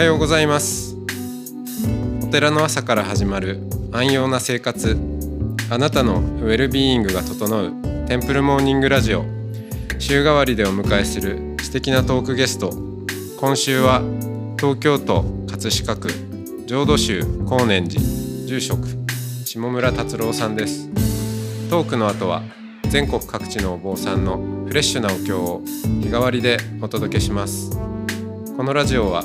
[0.00, 0.96] はようございます。
[2.22, 3.60] お寺の朝から始まる
[3.92, 4.96] 安養な生活。
[5.68, 7.70] あなたのウェルビーイングが整う
[8.08, 9.26] テンプルモーニングラジオ。
[9.98, 12.72] 週替わりでお迎えする素敵なトークゲスト。
[13.38, 14.00] 今週は
[14.58, 16.08] 東京都葛飾区
[16.64, 18.88] 浄土宗高年寺住職
[19.44, 20.88] 下村達郎さんです。
[21.68, 22.40] トークの後は
[22.88, 25.60] 全国各地のお坊さんのフレッシュなお経を
[26.00, 27.78] 日替わりでお届けします。
[28.56, 29.24] このラジオは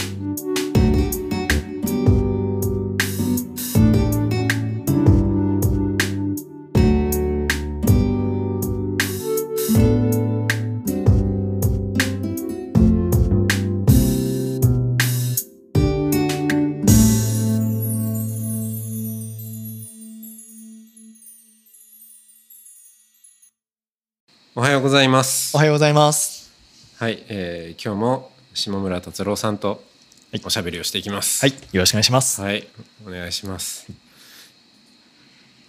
[24.81, 26.51] うございますおはようございます。
[26.97, 29.83] はい、えー今日も下村達郎さんと
[30.31, 32.41] はいおしゃべりをしていきますはい、よろしくお願いします。
[32.41, 32.67] はい、
[33.05, 33.87] お願いします。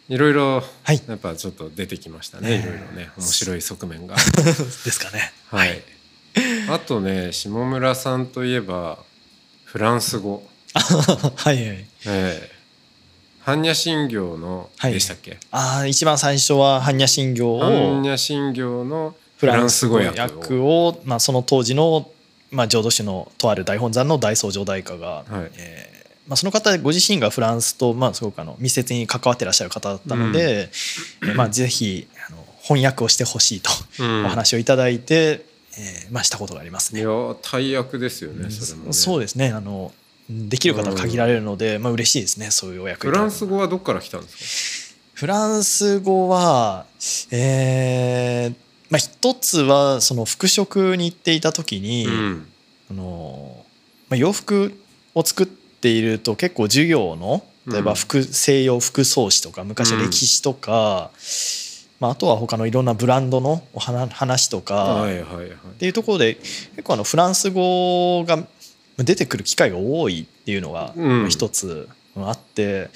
[0.08, 2.48] いろいろ、はいやっぱちょっと出てきましたね。
[2.48, 4.16] ねいろいろね、面白い側面が。
[4.16, 4.22] で
[4.90, 5.32] すかね。
[5.50, 5.82] はい。
[6.70, 8.98] あとね、下村さんといえば、
[9.64, 10.42] フランス語。
[10.72, 11.56] はいはい。
[11.66, 12.51] ええ
[13.44, 15.38] 般若心経の、はいでしたっけ？
[15.50, 21.00] ああ、一番最初は般若心経を般若心経のフフランス語語訳を。
[21.04, 22.10] まあその当時の
[22.50, 25.24] まあ浄土宗のとある大本山の大僧正大家が、はい
[25.56, 30.70] えーまあその方ご自身がフランスとまあすごくあの密接に関わっていらっしゃる方だったので、
[31.22, 35.44] えーまあぜひあの翻訳をしてほしいとうんお話をいただいて、
[35.76, 37.00] えーまあしたことがありますね。
[37.00, 37.08] いや、
[37.42, 38.48] 大役ですよね。
[38.50, 38.92] それも、ね。
[38.92, 39.50] そうですね。
[39.50, 39.90] あの
[40.48, 42.50] できる方は限られるので、まあ嬉しいですね。
[42.50, 46.86] そういうお役いフランス語はどっから来たんですフランス語は、
[47.30, 48.54] えー
[48.90, 52.12] まあ、一つはその服飾に行っていた時に、か。
[52.12, 52.46] うん。
[52.90, 53.64] あの
[54.10, 54.78] まあ、洋服
[55.14, 61.10] を作っていると結構授業の例えば服、西洋服装史とか昔の歴史とか、
[62.00, 65.04] まあ、あとは他のいろんなブランドのお話話とか。
[65.04, 68.38] っていうところで結構あのフランス語が
[68.98, 71.30] 出てくる機会が多いっていうのがうん。
[71.30, 72.90] 一つあって、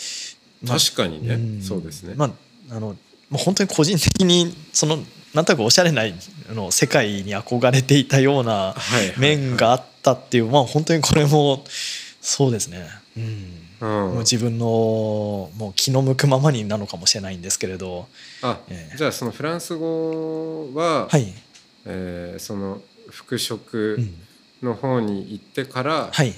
[0.62, 1.62] まあ確かにね、うん。
[1.62, 2.14] そうですね。
[2.16, 2.96] まああのも
[3.32, 4.98] う本当に個人的にその
[5.34, 9.18] なんとなくおしゃれなあの世界に憧れていたようなはいはいはい。
[9.18, 11.64] 面があったっていうまあ本当にこれも
[12.20, 12.86] そうですね、
[13.16, 13.24] うん。
[13.80, 13.88] うん。
[13.88, 14.66] もう自分の
[15.56, 18.08] もう気の向くままになのかもしれないんですけれど。
[18.42, 18.96] あ、ええ。
[18.96, 21.32] じゃあそのフランス語は、はい、
[21.84, 22.80] えーその
[23.10, 23.54] 服う飾
[24.02, 24.14] ん
[24.62, 26.34] の方に行ってから、はい、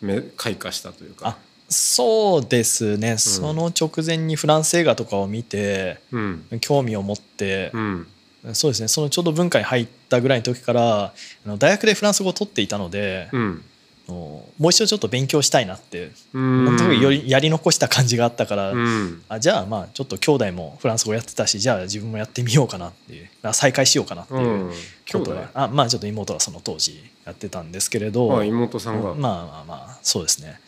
[0.00, 1.28] め開花したというか。
[1.28, 1.38] あ
[1.68, 6.44] そうですね、その直前にフランス映画とかを見てうん。
[6.60, 8.06] 興味を持ってう、ん。
[8.52, 8.88] そうですね。
[8.88, 11.12] そのちょうど文化に入ったぐらいの時からあ
[11.46, 13.64] の大学でフランス語を取っていたので、うん
[14.08, 16.64] もう一度ちょっと勉強したいなってうん。
[16.64, 19.22] なんとなくよりやり残した感じがあったから、うん。
[19.28, 24.70] あじゃあまあちょっと兄弟もフランス語やってたしじゃあ自分もやってみようかなっていうあ再開しようかなっていううん。
[24.70, 24.74] こ
[25.06, 29.14] と兄弟があまあちょっと妹はその当時やってたんですけれどあ妹さんが。
[29.14, 30.58] まあまあまあそうですね、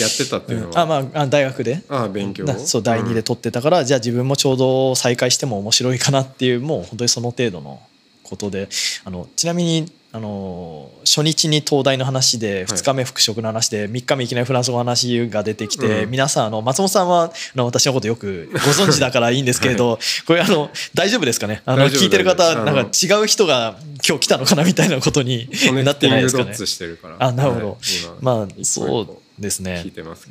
[0.00, 1.80] やってたっていうのうんは、あまああ大学で？
[1.88, 7.80] あ勉強そう第2で取ってたから、じゃあ自分もちょうど再開しても面白いかなっていうもう本当にその程度の
[8.30, 8.68] ことで
[9.04, 16.10] あのちなみにあの初日に東大の話で2日目服飾の話で3日目いきなりフランス語の話が出てきて、うん。
[16.10, 21.62] 皆さんあの松本さんはあの私のことよくご存知だからいいんですけれど、 これあの大丈夫ですかね？
[21.64, 25.48] あの聞いてる方なんか違う人が今日来たのかなみたいなことに
[25.84, 26.44] なってないですかね？
[26.46, 27.16] ドッツしてるから。
[27.20, 27.78] あなるほど、
[28.20, 29.08] まあそう
[29.40, 29.84] ですね。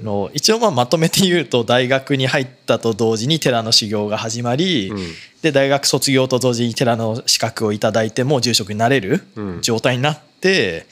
[0.03, 9.61] の一応まあまとめて言うと大学に入ったと同時に寺の修行が始まり、うんで大学卒業と同時に寺の資格をいただいてもう住職になれるうん。
[9.61, 10.85] 状態になって、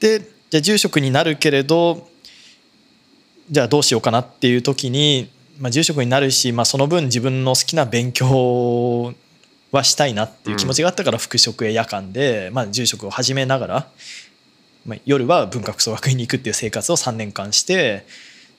[0.00, 0.20] で
[0.50, 2.08] じゃあ住職になるけれど
[3.50, 9.14] じゃあどうしようかなっていう時に、まあ、住職になるし、まあ、その分自分の好きな勉強
[9.72, 13.88] はしたいなっていう気持ちがあったから服飾や夜間で、まあ、住職を始めながら、
[14.84, 18.06] まあ、夜は文化服装学院に行くっていう生活を3年間して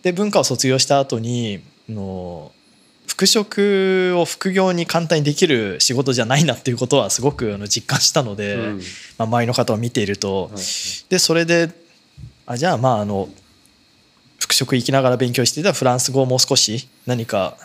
[0.04, 2.52] で文化を卒業した後にあの
[3.08, 8.78] 服飾を副業に簡単にできる仕事じゃないなっていうことはすごくあの実感したので、うん。
[8.78, 8.84] ま
[9.20, 10.52] あ、周りの方を見ていると、はい。
[11.10, 11.72] でそれで
[12.46, 13.30] あじゃあまああの
[14.40, 17.58] 服飾行きながら勉強していたフランス語をもう少し何か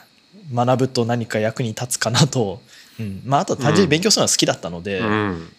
[0.55, 2.63] 学ぶと何か役に立つかなと、
[2.99, 3.23] うん。
[3.27, 5.53] まあ、あと単純に勉強するのは好きだったので,、うん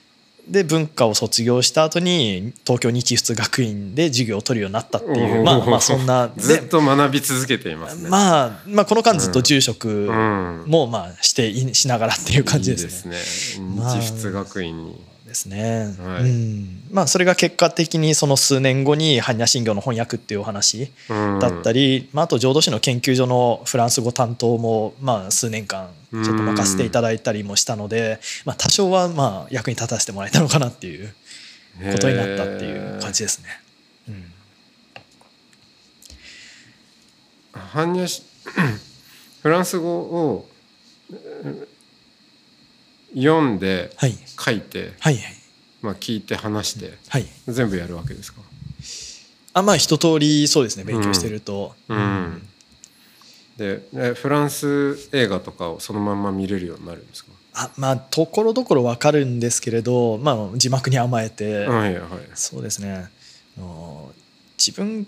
[0.47, 8.09] で文化を卒業した後に東京日仏学院で授業を取るようになったっていう、まあまあそんな ずっでと学び続けていますね。
[8.09, 13.15] まあ、まあこの間ずっと住職うんもまあしていしながらっていう感じですね。
[13.15, 13.65] いいですね。
[13.77, 15.12] まあ日仏学院に。
[15.33, 16.23] ですね、はい。
[16.23, 16.83] うん。
[16.91, 21.39] まあ、それが結果的にその数年後に般若心経の翻訳っていうお話うん。
[21.39, 31.13] だったり、まあ、あと浄土市の研究所のフランス語担当もまあ数年間ちょっと任せていただいたりもしたので、まあ、多少はまあ役に立たせてもらえたのかなっていう
[31.91, 33.47] ことになったっていう感じですね。
[34.09, 34.25] うん。
[37.73, 38.21] 般若し
[39.41, 40.47] フランス語を
[41.09, 41.67] うん
[43.15, 44.15] 読んではい。
[44.39, 45.17] 書いて、はい
[45.81, 47.25] まあ、聞いて話してはい。
[47.47, 48.41] 全部やるわけですか、
[49.53, 52.47] あまあ一通りそうですね勉強してると、うん。
[53.57, 57.31] でえフランス映画とかをそのまんま見れるようになるんですか？
[57.55, 62.09] あまあところどころ分かるんですけれど、まあ、字幕に甘えて、はいはい。
[62.33, 63.09] そうですね。
[64.57, 65.05] 自分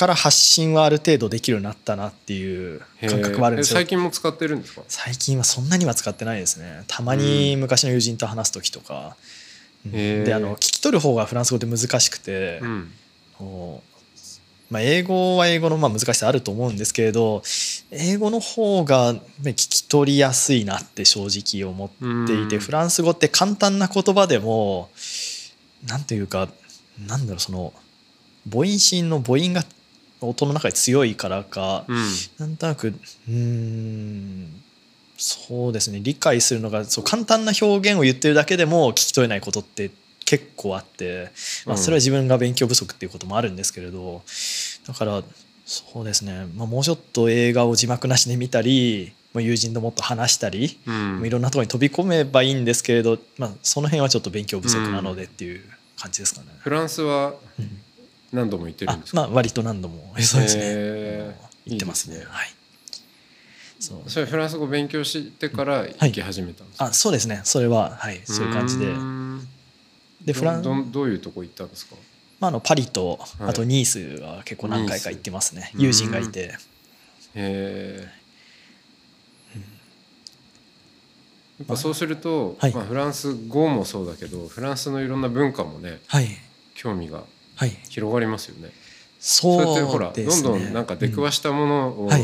[0.00, 3.76] から発信はある程度できるようになったなっていう感覚はあるんですよ。
[3.76, 4.82] 最近も使ってるんですか？
[4.88, 6.84] 最近はそんなには使ってないですね。
[6.88, 9.16] たまに昔の友人と話す時とか、
[9.84, 9.92] うん。
[9.92, 12.90] であの聞き取る方がフランス語で難しくて、うん。
[14.70, 17.42] まあ、英語は英語のまあ難しさあると思うんですけれど
[17.90, 21.88] 英語の方がね聞き取りやすいなって正直思っ
[22.26, 22.60] ていて、うん。
[22.60, 24.88] フランス語って簡単な言葉でも
[25.86, 26.48] なんていうか
[27.06, 27.72] なんだろうその
[28.48, 29.64] 母音子音の母音が
[30.20, 32.04] 音の中で強いからか、うん。
[32.38, 34.62] なんとなくうーん
[35.16, 36.00] そうですね。
[36.02, 39.90] 理解するのがそう簡単な表現を言ってるだけでも聞き取れないことって
[40.24, 41.30] 結構あって、
[41.66, 44.22] まあ、それは自分が勉強不足っていうこともあるんですけれど
[44.86, 45.22] だから
[45.66, 51.26] そうですね、まあ、もうちょっと映画を字幕なしで見たり、まあ、友人ともっと話したり、うん。
[51.26, 55.62] いろんなところに飛び込めばいいんですけれど、まあ、その辺はちょっと勉強不足なのでっていう
[55.96, 56.46] 感じですかね。
[56.58, 57.82] フランスはうん
[58.32, 60.14] 何度も行ってるあんですか、まあ割と何度も。
[60.18, 61.50] そうですね、へー。
[61.66, 62.18] 言ってますね。
[62.18, 62.24] ね。
[62.28, 62.48] はい。
[63.78, 64.10] そう。
[64.10, 67.40] それフランス語勉強してから行き始めたんですか、あそうですね。
[67.44, 68.86] それははいそういう感じで。
[70.24, 71.96] でフランどどどういうとこ行ったんですか？
[72.40, 73.48] まあ、あのパリとはい。
[73.50, 76.02] あとニースは結構何回か行ってますね、ニース。
[76.02, 76.40] 友人がいて。
[76.40, 76.56] へ
[77.34, 78.08] え
[81.58, 82.74] やっぱそうすると、はい。
[82.74, 86.28] まあ、フランス語もそうだけどフランスのいろんな文化もねはい。
[86.74, 87.26] 興味がはい
[87.88, 88.70] 広がりますよね。
[89.18, 92.22] そうやってほらどんどんなんか出くわしたものを、はい。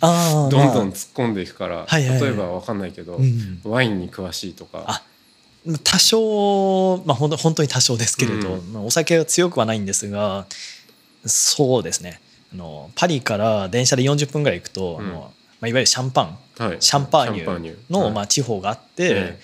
[0.00, 2.20] あー どんどんまあ突っ込んでいくから、はいはいはい。
[2.20, 3.60] 例えばわかんないけど、うん。
[3.64, 4.84] ワインに詳しいとか。
[4.86, 5.02] あ
[5.82, 8.72] 多少まあ本当本当に多少ですけれど、うん。
[8.72, 10.46] まあ、お酒は強くはないんですが
[11.24, 12.20] そうですね。
[12.52, 15.06] あのパリから電車で40分ぐらい行くと、うん。
[15.06, 16.38] あのまあ、いわゆるシャンパン。
[16.58, 19.38] はい、シャンパーニュのまあ地方があって、え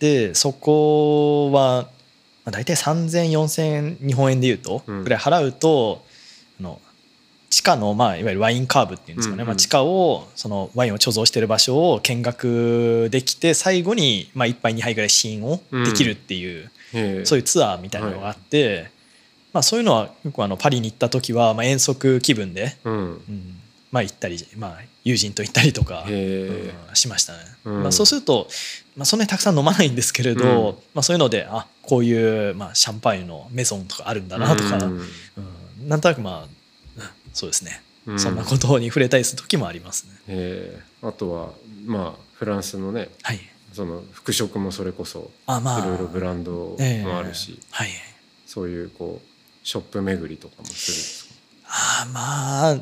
[0.00, 1.88] でそこは、
[2.48, 5.04] まあ、大体30004000日本円でいうとうん。
[5.04, 6.02] ぐらい払うと、
[6.58, 6.80] あの
[7.50, 9.46] 地下の、まあ、いわゆるワインカーブっていうんですかね、うんうん。
[9.48, 17.24] まあ、地下をそのワインを貯蔵している場所を見学できて最後に、まあ、1杯2杯ぐらい試飲をできるっていう、えええ。
[17.26, 18.90] そういうツアーみたいなのがあって、
[19.52, 22.94] まあ、そういうのはよくあのパリに行った時は、まあ、遠足気分で、うん。
[22.94, 22.96] う
[23.30, 23.60] ん。
[23.92, 26.06] まあ、行ったり、まあ、友人と行ったりとか。
[26.94, 27.82] しましたね、うん。
[27.82, 28.48] まあ、そうすると、
[28.96, 30.76] まあ、そんなにたくさん飲まないんですけれど、うん。
[30.94, 35.00] まあ、そういうのであこういう、まあ、シャンパーニュのメゾンとかあるんだなとか、う
[35.86, 36.48] なんとなくまあうん
[37.32, 38.18] そうですね、うん。
[38.18, 40.10] そんなことに触れたりする時もありますね。
[40.28, 41.52] ええあとは
[41.86, 43.40] まあフランスのねはい。
[43.72, 45.86] その服飾もそれこそあまあ。
[45.86, 47.88] いろいろブランドええもあるし、はい。
[48.46, 49.26] そういうこう
[49.66, 51.34] ショップ巡りとかもするんですか？
[52.02, 52.78] あまあ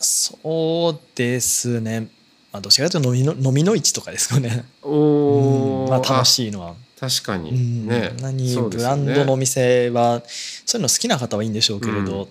[0.00, 2.08] そうですね、
[2.52, 5.88] まあ、どちらかというと飲みの飲みの市とかですよね、おうん。
[5.90, 6.74] まあ、楽いしいのは。
[6.98, 7.44] 確かうん。
[7.44, 8.12] にね
[8.62, 9.04] うですよね。
[9.04, 10.22] ブランドのお店は
[10.66, 12.28] そういうの好きな方はいいんでしょうけれど、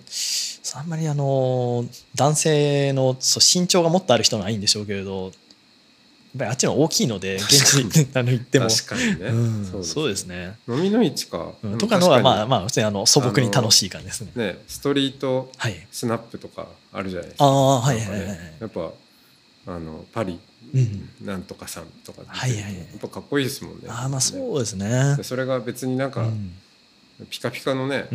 [0.74, 1.84] あんまりあの
[2.14, 5.32] 男性のそう身長がもっとある人はいいんでしょうけれど
[6.38, 8.68] ぱりあっちの大きいので 現地に あの行っても。
[8.68, 9.84] 確かにね、うん。
[9.84, 11.78] そうですね、飲みの市か、うん。
[11.78, 14.32] とかのはまあ確まあ普通にあの素朴に楽しい感じですね。
[14.34, 17.44] ねストリートはい、スナップとかあるじゃないですか。
[17.44, 18.92] ああはいはいはい、なんかねやっぱ
[19.66, 20.38] あのパリ
[20.72, 22.74] うん、なんとかさんとかってはいはいはい。
[22.74, 23.80] やっぱかっこいいですもんね。
[23.88, 25.16] ああまあそうですね。
[25.16, 25.24] で。
[25.24, 26.52] それが別になんか、うん。
[27.28, 28.08] ピカピカのね、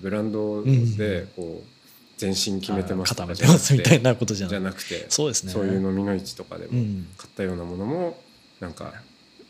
[0.00, 1.79] ブランドうんでこう
[2.20, 7.08] 全身決めてます固めてますみたいなことじゃななくてそうですねそういう飲みの市とかでもうん。
[7.16, 8.22] 買ったようなものも
[8.60, 8.92] なんか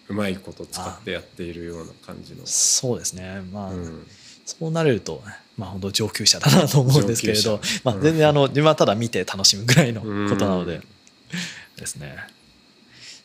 [0.08, 2.42] うまいこと使ってやっているような感じの。
[2.44, 3.42] そうですね。
[3.52, 4.06] まあ、うん。
[4.44, 5.22] そうなれると、
[5.56, 10.82] まあ、本当上級者だなと思うんですけれどまあ、全然あの自分はただ見て楽しむぐらいのことなのでうん。
[11.76, 12.16] ですね。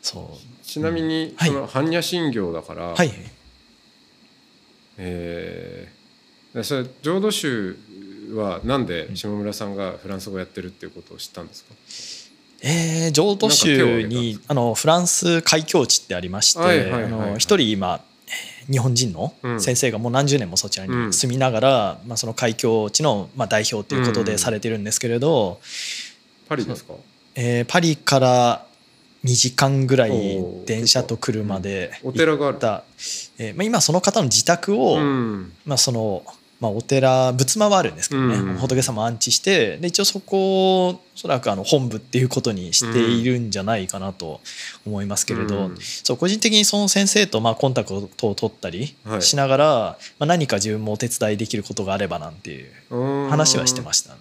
[0.02, 0.66] そう。
[0.66, 1.50] ちなみにはい。
[1.50, 3.12] その般若心経だから、はい。
[4.98, 5.96] えー
[6.56, 7.78] でそれ浄土宗
[8.34, 11.74] はなんで下村さんがフランス語やってるっていうことを知ったんですか、
[12.62, 16.60] えー浄土宗にあのフランス海峡地ってありまして、
[17.38, 25.60] 一人今えー日本人の先生がもう何十年もそちらに住みながら、まあ、その海峡地のまあ代表ということでされてるんですけれど、
[26.48, 26.94] パリですか、
[27.36, 28.66] えー、パリから
[29.24, 32.58] 2時間ぐらい電車と車でお寺がある、
[33.38, 34.98] えーまあ、今その方の自宅を、
[35.66, 36.24] まあ、その
[36.66, 44.42] まあ、お寺仏間はあるんですけどね、うん、仏様安置してで一応そこをおそらくあの本部っていうことにしているんじゃないかなと
[44.86, 54.20] 思いますけれど、うん、そう個人的にその先生とまあコンタクトを取ったりしながら、はい、まあ、何か自分もお手伝いできることがあればなんていう話はしてましたね。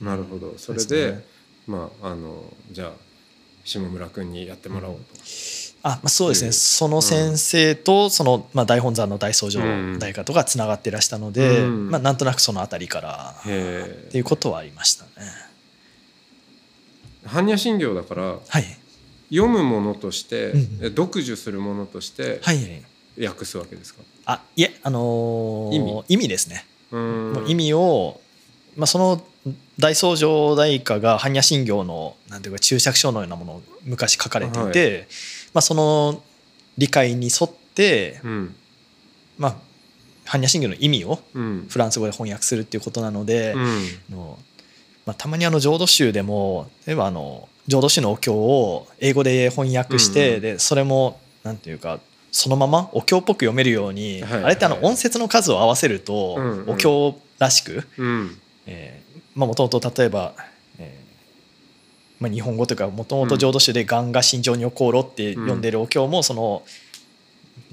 [0.00, 0.54] なるほど。
[0.56, 1.24] それで、ね、
[1.66, 2.92] まああのじゃあ
[3.64, 5.02] 下村君にやってもらおうと。
[5.86, 9.60] あまあ、そうですね、その先生とその、まあ、大本山の大僧正
[9.98, 15.10] 大家とがつながっていらしたので、うん、まあ、なんとなくその辺りからっていうことはありましたね。
[17.26, 18.64] 般若心経だから、はい、
[19.28, 22.40] 読むものとして、うん、読受するものとして
[23.22, 26.04] 訳すわけですか、あいえ、あのー、意味？
[26.08, 26.64] 意味ですね。
[26.90, 28.22] もう意味を、
[28.76, 29.22] まあ、その
[29.78, 35.06] 大僧正大家が般若心経のなんていうか注釈書のようなものを昔書かれていて、はい
[35.54, 36.22] まあ、その
[36.76, 38.54] 理解に沿って、うん、
[39.38, 39.56] まあ
[40.26, 41.18] 般若心経の意味を
[41.68, 44.38] フランス語で翻訳するっていうことなので、うん、の
[45.06, 52.00] まあ、たまにあの浄土宗でも例えばあの浄土宗のお経を英語で翻訳して、うんうん、でそれもなんていうか
[52.32, 56.34] そのままお経っぽく読めるように、はいはい、あれってあの音節の数を合わせると、
[56.66, 60.34] お経らしく、うん、えー、まあ、もともと例えば
[62.20, 66.62] まあ、日本語というかもともと浄土宗で「がんが心情に起ころ」って読んでるお経もその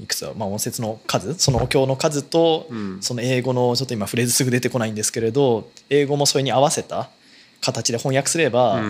[0.02, 2.68] いくつはまあ音節の数そのお経の数と
[3.02, 7.10] その英語のちょっと今フレーズすぐ出てこないんですけれど英語もそれに合わせた
[7.62, 8.82] 形で翻訳すれば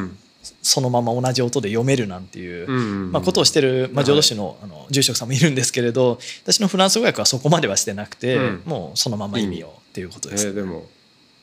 [0.61, 2.69] そのまま同じ音で読めるなんていう
[3.11, 10.47] まあことをしてるまあ浄土宗のあの住職さんもいるんですけれど私のフランス語訳はそこまではしてなくてもうそのまま意味をっていうことです。
[10.47, 10.85] えー、でも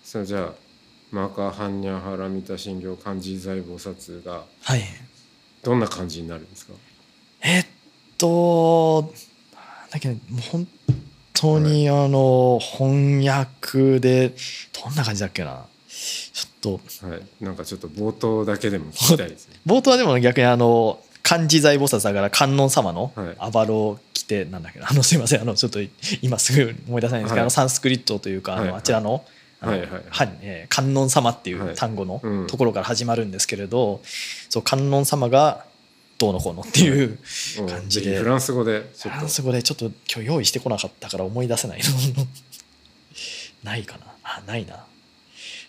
[0.02, 0.67] それじゃあ
[1.10, 4.44] マカハンニャハラミタ神行漢字財菩薩が
[5.62, 7.66] どんな感じになるんですか、はい、えっ
[8.18, 9.12] と
[9.90, 10.68] だけどもう本
[11.32, 14.34] 当にあの翻訳で
[14.84, 15.64] どんな感じだっけな。
[15.88, 19.56] ちょっと、はい、なんかちょっと冒頭だけでも聞きたいですね。
[19.66, 24.88] 冒頭はでも逆にあの漢字財菩薩だから観音様のあばろを着て、なんだっけな。
[24.90, 25.40] あのすいません。
[25.40, 25.78] あのちょっと
[26.20, 29.22] 今すぐ思い出せないんですけど、はい、あのサンスクリットというかあの、あちらの、はい
[29.60, 29.80] はい
[30.40, 34.00] えー、観音様っていう単語のところから始まるんですけれど、はいうん、
[34.50, 35.64] そう観音様が
[36.18, 37.18] どうのこうのっていう
[37.68, 42.26] 感じで、フランス語でフランス語でちょっと今日用意してこなかったから思い出せないの。
[43.64, 44.04] ないかな？
[44.22, 44.84] あないな。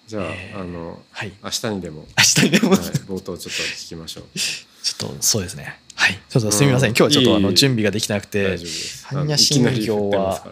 [0.08, 4.24] じゃあえー、あの、はい、明日にでも明日にでも、はい、冒頭ちょっと聞きましょう。
[4.36, 5.80] ちょっとそうですね。
[5.94, 6.20] はい。
[6.30, 10.44] ちょっとすみません、うん、今日はちょっとあの準備ができなくて般若心経は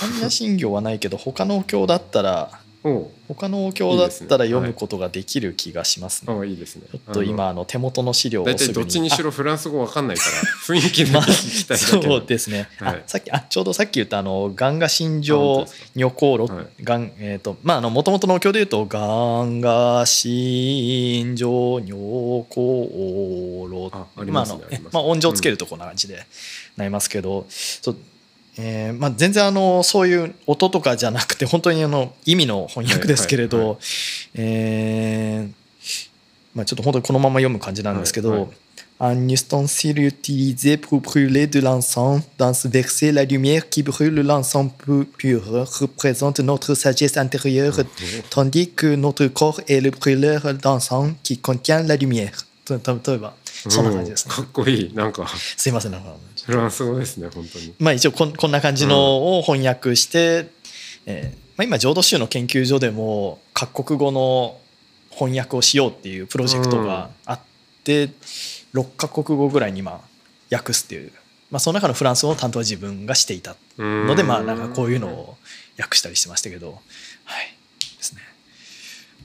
[0.00, 6.32] 般若心経はないけど他のお経だったら他のお経だったら読むことができる気がしますね。
[6.32, 6.82] あいいですね。
[6.90, 10.30] ちょっと今あの手元の資料を大体どっちにしろフランス語わかんないから
[10.66, 12.68] 雰囲気で聞きたいだけ、まあ、そうですね。
[12.78, 26.24] はい、さっきあちょうどさっき言ったあのガンガ心情女香炉、はい、ガンえっ、ー、とまああの元々のお経で言うとガンガ心情女香炉あまああのまあ音情つけるとこんな感じで
[26.78, 27.96] なりますけど、うん、そう
[28.57, 33.79] えーまあ、全然あのそういう音とかじゃなくて本当にあの意味の翻訳ですけれど、
[34.33, 35.49] え
[36.53, 38.49] まあ、ちょっと本当にこのまま読む感じなんですけど、はいはい
[39.01, 42.21] Un ustensile utilisé pour brûler de l'encens.
[42.37, 44.71] Dans ce verset, la lumière qui brûle l'encens
[45.17, 45.43] pur
[45.81, 47.81] représente notre sagesse intérieure,
[48.29, 52.45] tandis que notre corps est le brûleur d'encens qui contient la lumière.
[52.67, 53.33] 例えば
[53.68, 54.34] そんな感じですね。
[54.34, 54.94] かっこいい。
[54.94, 55.26] なんか。
[55.28, 56.14] すいませんなんか。
[56.44, 57.74] フランス語ですね本当に。
[57.78, 60.48] まあ一応ここんな感じのを翻訳して、うん、
[61.06, 64.58] えー、まあ、今浄土宗の研究所でも各国語の
[65.10, 67.40] 翻訳をしようっていうプロジェクトがあっ
[67.84, 68.04] て、
[68.72, 70.00] うん、6カ国語ぐらいに今
[70.50, 71.12] 訳すっていう、
[71.50, 75.36] まあ、その中のフランス語の担当は自分がしていたのでまあなんかこういうのを
[75.78, 76.80] 訳したりしてましたけど。
[77.24, 77.59] はい。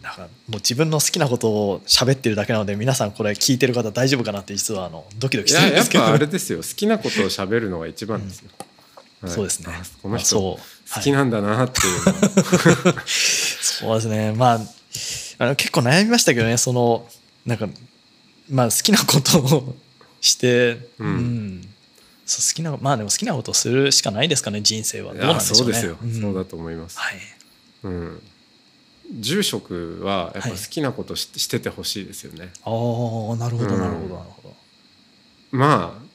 [0.05, 6.03] だからもう自分の好きなことを喋ってるだけなので皆さんこれ聞いてる方大丈夫かなって実はあのドキドキしてるんですけど。
[6.03, 6.59] やっぱあれですよ。
[6.59, 8.51] 好きなことを喋るのが一番ですよ、
[9.23, 9.73] うんはい、そうですね。
[10.03, 10.59] この人好
[11.01, 14.33] きなんだなっていうのは、はい、 そうですね。
[14.33, 14.61] まあ
[15.39, 17.09] あの結構悩みましたけどねその
[17.47, 17.67] なんか
[18.47, 19.75] まあ好きなことを
[20.21, 21.69] してうん、うん。
[22.27, 25.15] そう好きなまあでも好きなことをするしかないですかね人生は。
[25.15, 25.57] どうなんでしょうね。
[25.57, 27.17] そうですよ、うん、そうだと思います、はい、
[27.85, 28.21] うん
[29.13, 32.51] 住職はやっぱ好きなことし,、しててほしいですよね。
[32.63, 34.55] ああなるほどなるほどなるほど。
[35.51, 36.05] まあ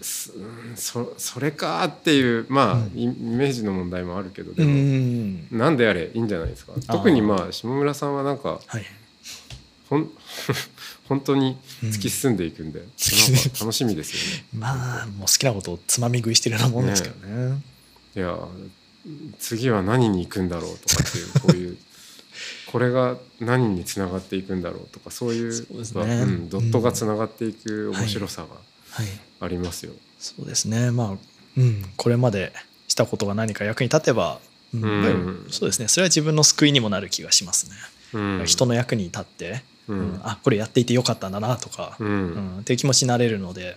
[0.00, 2.92] そうんそそれかっていうまあ、うん。
[2.98, 5.48] イイメージの問題もあるけどでうも、ん。
[5.50, 6.72] なんであれいいんじゃないですか？
[6.88, 8.84] 特にまあ下村さんはなんかはい。
[9.88, 10.10] ほん
[11.08, 12.92] 本当に突き進んでいくんで、なんか
[13.60, 14.44] 楽しみですよね。
[14.54, 17.62] まあもう好きなことをつまみ食いしてるようなもんですけどね。
[18.16, 18.38] いや
[19.38, 21.76] 次は何に行くんだろうとかっていうこういう
[22.66, 26.02] これが何につながっていくんだろうとかそういうそうですね。
[26.02, 28.48] うん、ドットがつながっていく面白さが
[28.90, 29.06] はい。
[29.40, 29.92] ありますよ。
[30.18, 30.90] そうですね。
[30.90, 31.18] まあ
[31.56, 31.84] うん。
[31.96, 32.52] これまで
[32.88, 34.38] したことが何か役に立てば、
[34.74, 34.82] うん。
[34.82, 35.46] うん。
[35.50, 35.88] そうですね。
[35.88, 37.76] それは自分の救いにもなる気がしますね、
[38.14, 40.12] うん、人の役に立って、ううん。
[40.14, 42.08] んあこれやっていてよかったんだなとか、うん。
[42.08, 42.58] うん。
[42.60, 43.76] っていう気持ちになれるので、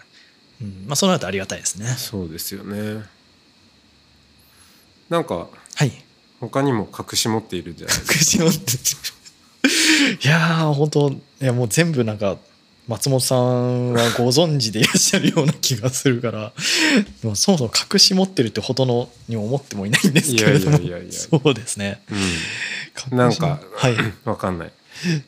[0.62, 0.86] うん。
[0.88, 1.88] まあ、そうなるとありがたいですね。
[1.98, 3.04] そうですよね。
[5.10, 5.92] なんかはい。
[6.40, 8.14] 他にも隠し持っているんじゃないですか。
[8.14, 8.72] 隠し持って
[10.28, 12.38] いやー本当いやもう全部なんか
[12.88, 16.54] 松本さんはご存知でいらっしゃるような気がするから。
[17.22, 20.78] でもそもそも隠し持ってるってほどのにも思ってもいないんですけれども。
[20.78, 21.12] いやいやいやいや。
[21.20, 22.04] そうですね。
[23.12, 23.96] うん、なんか、はい。
[24.24, 24.72] わかんない。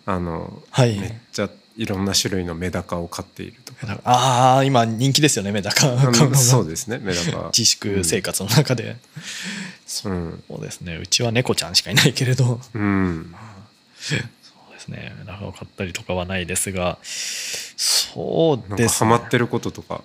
[0.05, 0.99] あの、はい。
[0.99, 3.55] めっちゃいろんな種類のメダカを飼っている。
[4.03, 7.47] ああ今人気ですよねメダカあのそうですねメダカ。
[7.55, 8.97] 自粛生活の中で、
[10.05, 10.43] うん。
[10.47, 13.35] そうですねうちは猫ちゃんしかいないけれどうん。
[13.99, 14.19] そう
[14.73, 20.01] ですねメダカを飼ったりとかはないですがそうですねハマってることとか、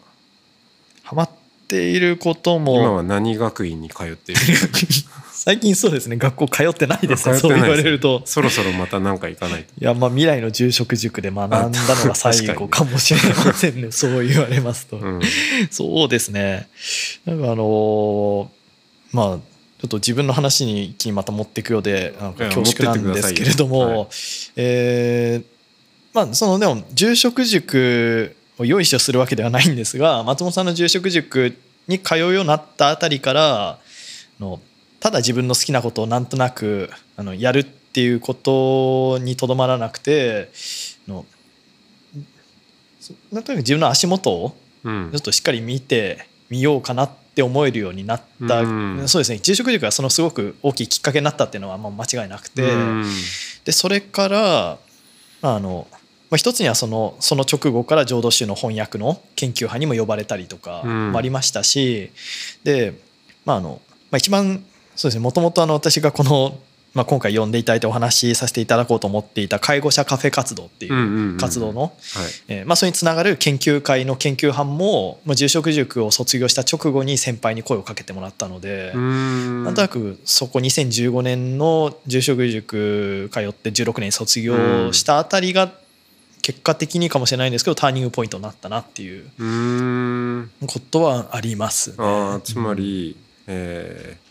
[1.02, 1.30] ハマっ
[1.68, 4.40] ていることも今は何学院に通っている？
[5.44, 6.16] 最近そうですね。
[6.18, 7.28] 学校通ってないです。
[7.28, 8.22] ねそう言われると。
[8.26, 9.72] そろそろまた何か行かないと。
[9.76, 13.90] いやまあ未来の住職塾で学んだのが最後かもしれませんね。
[13.90, 15.20] そう言われますと、うん。
[15.68, 16.68] そうですね。
[17.24, 18.48] なんかあのー
[19.10, 19.38] まあ
[19.80, 24.08] ちょっと自分の話に一気にまた持っていくようでなんか恐縮なんですけれども、はい。
[24.54, 25.44] えー
[26.14, 31.56] まあそのでも住職塾を用意しをするわけではないんですが松本さんの住職塾
[31.88, 33.78] に通うようになったあたりからあ
[34.38, 34.60] の
[35.02, 40.50] ただ自分の好きなことをなんとなくあのやるっていうことにとどまらなくて
[41.08, 41.26] あの
[43.00, 45.10] そなんとなく自分の足元をうん。
[45.12, 49.08] ちょっとしっかり見てみようかなって思えるようになった、うん。
[49.08, 49.38] そうですね。
[49.38, 53.04] 住職塾がそのすごく大きいきっかけになったっていうのはまあ間違いなくて、うん。
[53.64, 54.78] でそれから
[55.40, 55.86] まああの、
[56.30, 62.10] まあ、一つにはそのその直後から浄土宗の翻訳の研究派にも呼ばれたりとかうんもありましたし、
[62.64, 62.94] で、
[63.44, 64.64] まああのまあ、一番
[64.96, 65.20] そうですね。
[65.22, 66.58] もともと私がこの、
[66.94, 71.92] まあ、今回呼んでいただいてお話しさせていただこうと思っていた介護者カフェ活動っていう活動の、
[72.76, 79.64] それにつながる研究会の研究班も、まあ、住職塾を卒業した直後に先輩に声をかけてもらったので、うん。
[79.64, 85.72] なんとなくそこ2015年の住職塾通って16年卒業したあたりが
[86.42, 90.50] 結果的にかもしれないんですけどターニングポイントになったなっていううん。
[90.66, 91.96] ことはありますね。
[91.98, 94.21] ああつまり、えー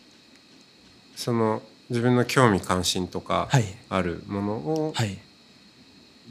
[1.22, 3.66] その自分の興味関心とかはい。
[3.90, 5.18] あるものをはい。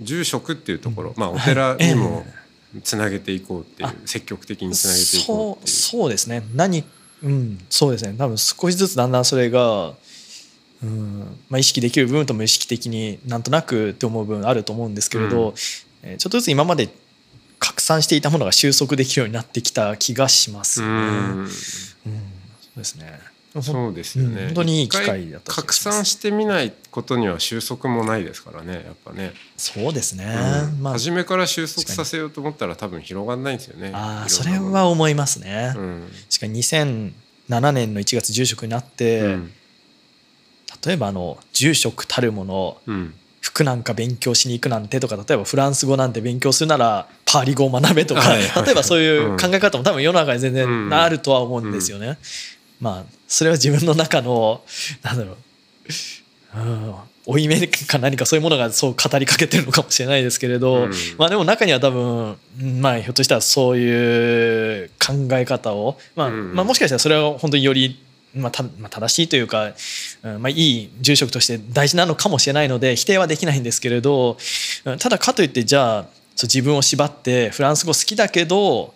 [0.00, 2.24] 住職っていうところ、まあおはい寺にも
[2.76, 5.76] えつなげていこうっていう、あ積極的につなげていこうっていう。
[5.76, 6.42] そうですね。
[6.54, 6.84] 何
[7.22, 8.14] うんそうですね。
[8.16, 9.92] 多分少しずつだんだんそれが、
[10.82, 15.54] うんまあ、意識できる部分と無意識的になんとなくって思う部分あると思うんですけれど、うん。
[16.02, 16.88] えーちょっとずつ今まで
[17.58, 20.88] 拡散していたものが収束できるようになってきた気がしますね。
[20.88, 21.44] うん。
[21.44, 21.48] ん。
[21.48, 21.52] そ
[22.76, 23.20] うですね
[23.60, 23.94] そう。
[23.94, 30.82] ですよね、うん本当にいい機会だった拡散してみないことには収束もないですからねやっぱね、そうですね、うん。
[30.82, 30.92] まあ。
[30.94, 35.74] 初めから収束させようと思ったら多分広がんないんですよねあーそれは思いますね。
[35.76, 36.08] うん。
[36.30, 39.52] 確かに2007年の1月住職になって、うん。
[40.86, 43.14] 例えばあの住職たるものうん。
[43.42, 48.42] 服なんか勉強しに行くなんてとか例えばフランス語なんて勉強するならパーリ語を学べとか、はい。
[48.46, 50.90] はい例えばそういう考え方も多分世の中に全うん。
[50.90, 52.18] 然あるとは思うんですよね。
[52.80, 54.62] まあそれは自分の中の
[55.02, 56.94] なんだろう、うん、
[57.26, 60.90] 負い目か何かそういうものがそう語りかけてるのかもしれないですけれど、うん。
[61.18, 66.54] まあでも中には多分うんまあひょっとしたらそういう考え方を、まあうん。
[66.54, 68.02] まあ、もしかしたらそれは本当により
[68.34, 69.72] まあ、たまあ正しいというか、
[70.22, 74.36] うんまあ、いい住職として大事なのかもしれないので否定はできないんですけれど
[74.84, 76.06] うんただかといってじゃあ
[76.40, 78.94] 自分を縛ってフランス語好きだけど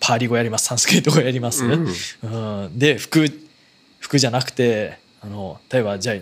[0.00, 0.66] パーリ語やります。
[0.66, 1.86] サンスクリット語やります、うん。
[2.22, 2.78] うん。
[2.78, 3.26] で服
[4.00, 6.16] 服じゃなくてあの例えばじゃあ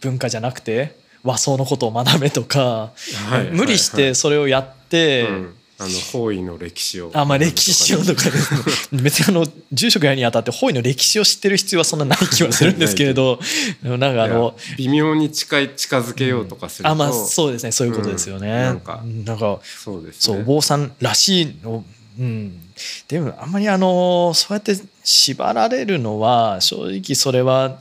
[0.00, 2.92] 文化じゃなくて和装のことを学べとか、
[3.28, 5.28] はい無理してそれをやって。
[5.28, 5.54] うん。
[5.78, 7.10] あの方位の歴史を。
[7.12, 8.30] あまあ歴史をとか
[8.92, 13.40] 別にあの住職やるにあたって法医の歴史を知ってる必要はそんなない気はするんですけれど
[13.82, 17.72] なんかあの微妙に近い近づけようとかすると、あまあそうですね。
[17.72, 18.48] そういうことですよね。
[18.48, 18.54] うん。
[18.54, 19.02] なんか。
[19.24, 20.20] なんかそうですね。
[20.20, 21.84] そうお坊さんらしいの
[22.18, 22.60] うん、
[23.08, 27.78] でもあんまりあのそうやって縛られるのは正直それは、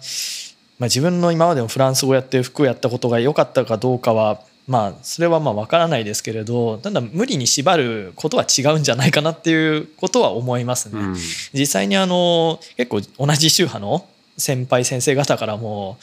[0.80, 11.00] まあ、自分の今までもフランス語やって服をやったことが良かったかどうかはまあそれはまあ分からないですけれどただ無理に縛ることは違うんじゃないかなっていうことは思いますね。
[11.00, 11.16] うん
[11.54, 15.98] 実際にあの結構同じ宗派の先輩先生方からも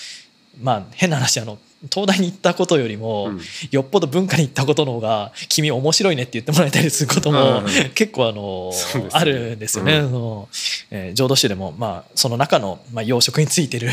[0.60, 1.58] まあ変な話あの
[1.92, 3.40] 東大に行ったことよりも、うん。
[3.70, 7.66] よっぽど文化に行ったことの方が君面白いねって言ってもらえたりすることもうん。
[7.94, 8.72] 結構あの、
[9.12, 9.98] あるんですよね。
[9.98, 10.48] う
[10.90, 13.90] えー浄土宗でも、まあ、その中の、まあ、養殖についてる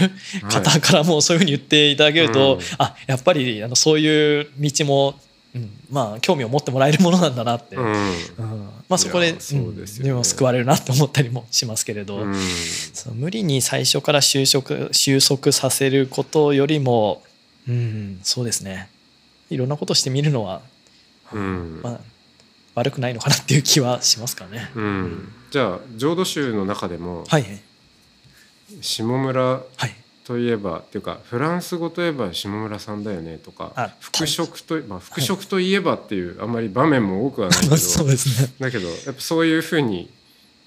[0.49, 2.61] 方からもそういうふうに言っていただけると、うん。
[2.79, 5.15] あやっぱりあのそういう道も、
[5.55, 7.85] うんまあ、興味を持ってもらえるものなんだなって、ま
[8.89, 9.35] あ、そこで
[10.01, 12.33] でも救われるなって思ったりもしますけれど、うん。
[12.93, 17.21] そう無理に最初から就職収束させることよりも、
[17.67, 18.89] うん、そうですね。
[19.49, 20.61] いろんなことしてみるのは、
[21.33, 21.79] うん。
[21.83, 21.99] まあ、
[22.75, 24.71] 悪くないのかなっていう気はしますかね。
[24.75, 25.31] うん。
[25.51, 27.45] じゃあ浄土宗の中でもはい
[28.81, 29.95] 下村はい。
[30.25, 37.77] といえばっていうかフランス語といえば下村さんだよねとかあ服飾と、まあ、服飾といえばっていうあんまり場面も多くはないけど。
[37.77, 38.51] そうですね。
[38.59, 40.09] だけどやっぱそういうふうに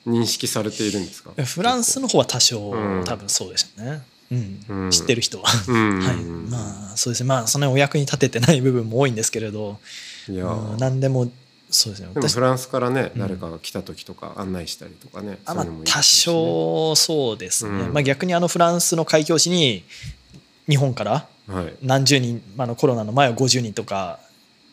[0.06, 1.32] 認識されているんですか？
[1.44, 3.04] フランスの方は多少、うん。
[3.04, 4.64] 多分そうでしたね、うん。
[4.68, 6.00] うん知ってる人は、うん。
[6.00, 6.16] はい。
[6.16, 7.28] まあそうですね。
[7.28, 9.78] まあそんなにお役に立ててない部分も多いんですけれど、
[10.28, 10.46] いや。
[10.46, 11.30] うん何でも
[11.70, 12.08] そうですね。
[12.14, 13.20] 私でもフランスからねうん。
[13.20, 17.92] 誰かが来た時とか案内したりとかね、あまあ多少そうですね、うん。
[17.92, 19.84] まあ、逆にあのフランスの開教師に
[20.68, 21.74] 日本からはい。
[21.82, 24.18] 何十人、まあ、あのコロナの前は50人とか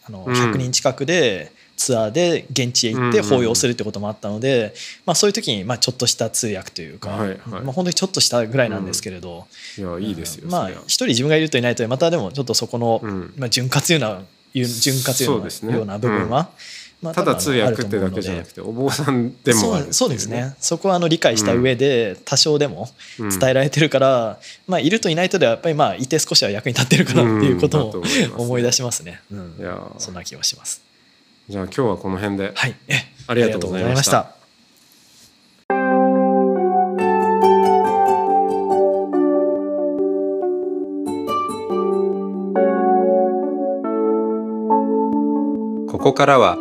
[0.07, 4.73] あのうん100人近くでツアーで現地へ行ってうん法要するってこともあったので、
[5.05, 7.39] まあ、そういう時にまあちょっとした通訳というか、はいはい。
[7.47, 9.45] まあ、本当にちょっとしたぐらいなんですけれど、
[9.77, 13.33] いやいいですよ、まあ一人自分がいるといないとまたでもちょっとそこの、うん。
[13.37, 14.67] まあ、潤滑油な潤
[15.05, 16.49] 滑油のような部分は、
[17.01, 20.55] まあただ通訳ってだけじゃなくてお坊さんでもあるっていそうそうですね。
[20.59, 23.29] そこはあの理解した上で多少でもうん。
[23.29, 28.01] 伝えられてるから、まあ、いるといないとではやっぱりまあいて少しは役に立ってるかなっていうことうん。
[28.01, 28.31] ね。
[28.37, 29.21] 思い出しますね。
[29.29, 29.55] うん。
[29.59, 29.99] いやー。
[29.99, 30.81] そんな気はします。
[31.47, 32.95] じゃあ今日はこの辺で、はい、え
[33.27, 34.35] ありがとうございましたありがとうございました。
[45.91, 46.57] ここからは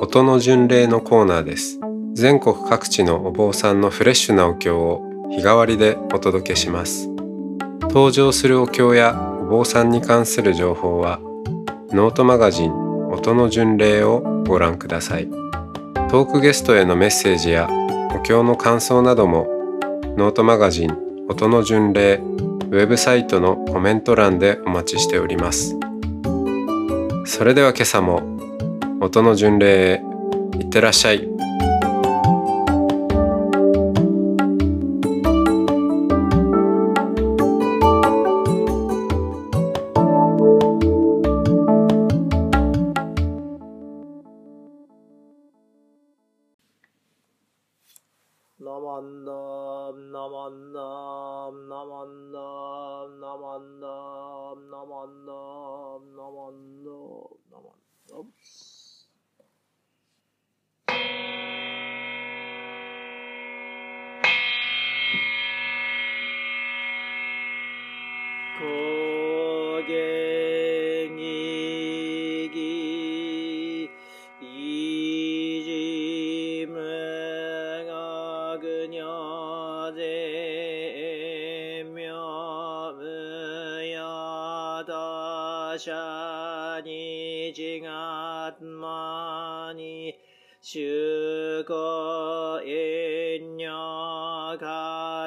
[0.00, 1.78] 音の巡礼のコーナーです。
[2.14, 7.08] 全国各地のお坊さんのフレッシュなお経を日替わりでお届けします。
[7.82, 11.20] 登場するお経やお坊さんに関する情報は
[11.90, 12.87] ノートマガジン
[13.18, 15.28] 音の巡礼をご覧ください。
[16.08, 17.68] トークゲストへのメッセージや
[18.14, 19.48] お経の感想なども
[20.16, 20.96] ノートマガジン
[21.28, 25.76] 音の巡礼ウェブサイトのコメント欄でお待ちしております。
[27.24, 28.22] それでは今朝も
[29.00, 30.02] 音の巡礼へ
[30.60, 31.37] いってらっしゃい。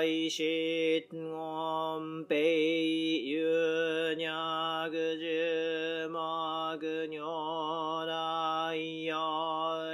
[0.01, 9.15] かいしごんぺいゆにゃぐじゅまぐにょらいや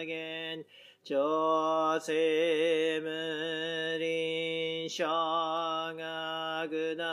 [0.06, 0.63] げん
[1.04, 7.07] ちょせむりんしゃがぐな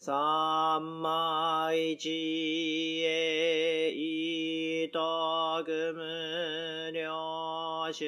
[0.00, 8.04] 三枚一へいとくむりょし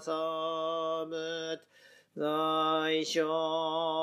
[0.00, 0.12] がさ
[1.08, 1.60] ぶ
[2.16, 3.22] 大小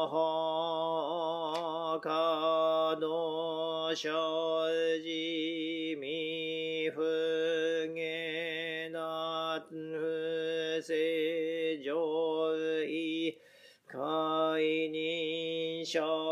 [0.07, 4.07] 法可能生
[5.03, 7.01] じ未不
[7.95, 12.53] 下な不正常
[12.85, 13.35] 意
[13.87, 16.26] 会人生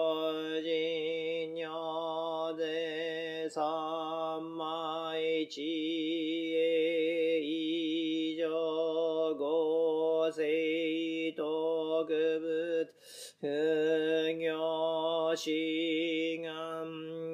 [15.36, 16.50] 行志願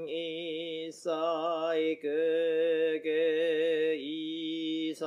[0.07, 1.07] 一切
[2.01, 5.05] 空いさ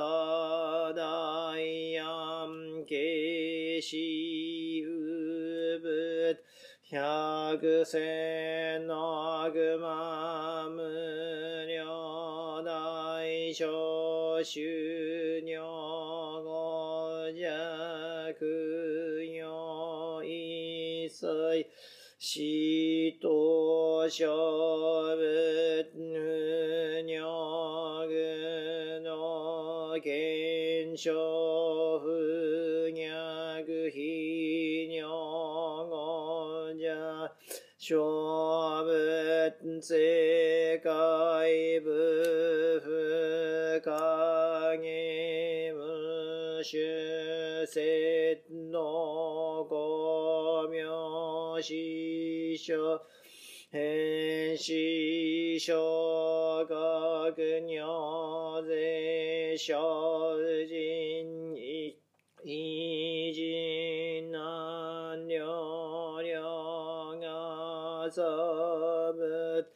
[0.95, 1.59] 大
[1.99, 6.37] 安慶死うぶ
[6.89, 15.61] 百千のぐま無量大小修行
[16.45, 21.67] 五弱よ一切
[22.17, 27.23] しとしゃぶぬにゃ
[28.07, 35.09] ぐのけんしょふにゃぐひにょ
[35.89, 37.29] ごじゃ
[37.77, 39.93] しょぶつ
[52.65, 52.99] 師匠
[53.69, 60.35] 変死小学尿税小
[60.67, 61.53] 人
[62.43, 68.23] 偉人難量量がさ
[69.13, 69.67] ぶ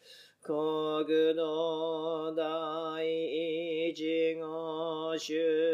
[0.42, 5.69] 国の第一号主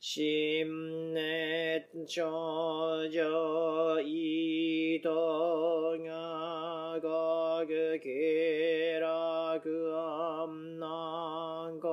[0.00, 11.90] 心熱症状意図が学気楽安南国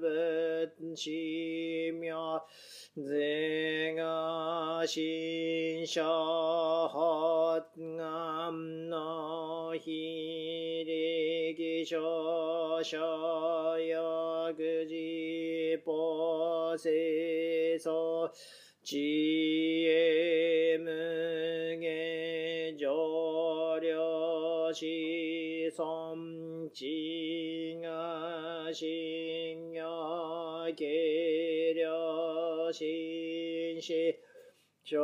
[0.00, 2.40] 仏死妙
[2.96, 6.02] 是が心者
[6.88, 13.19] 発願の非力少々
[16.70, 16.90] 法清
[17.80, 18.30] 楚
[18.84, 20.86] 知恵無
[21.80, 24.86] 下上量子
[25.76, 34.16] 孫知が信用計量心死
[34.84, 34.96] 食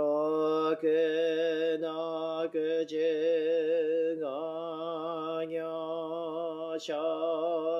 [1.82, 2.96] の口
[4.20, 7.75] が行小人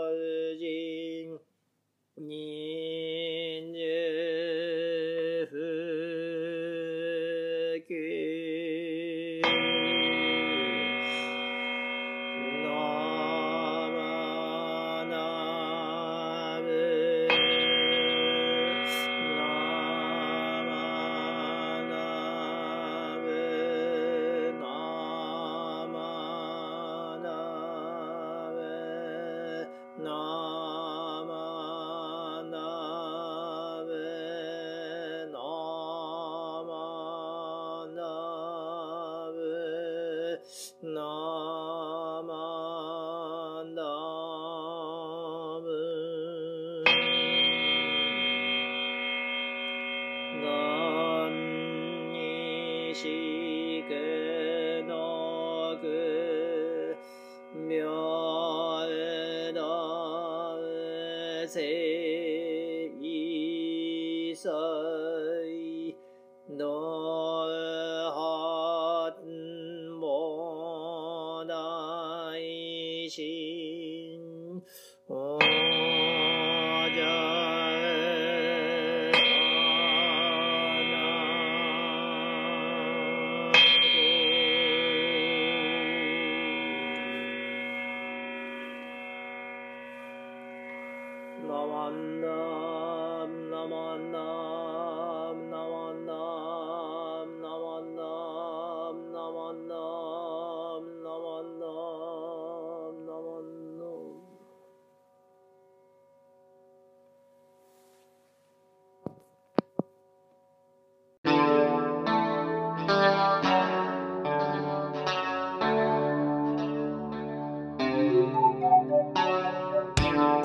[40.86, 43.82] ぶなまな
[45.64, 45.68] ぶ
[50.42, 51.32] がん